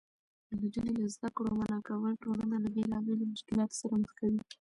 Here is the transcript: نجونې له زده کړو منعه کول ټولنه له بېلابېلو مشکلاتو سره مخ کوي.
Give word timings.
نجونې 0.59 0.91
له 0.99 1.05
زده 1.15 1.29
کړو 1.35 1.51
منعه 1.59 1.81
کول 1.87 2.13
ټولنه 2.23 2.55
له 2.63 2.69
بېلابېلو 2.75 3.31
مشکلاتو 3.33 3.79
سره 3.81 3.93
مخ 4.01 4.11
کوي. 4.19 4.39